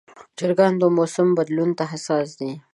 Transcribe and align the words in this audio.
چرګان 0.37 0.73
د 0.79 0.83
موسم 0.97 1.27
بدلون 1.37 1.69
ته 1.77 1.83
حساس 1.91 2.27
دي. 2.39 2.51